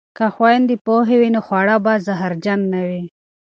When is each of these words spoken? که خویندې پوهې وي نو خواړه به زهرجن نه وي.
که 0.17 0.25
خویندې 0.35 0.75
پوهې 0.85 1.15
وي 1.19 1.29
نو 1.35 1.41
خواړه 1.47 1.75
به 1.85 1.93
زهرجن 2.05 2.59
نه 2.73 2.81
وي. 2.87 3.01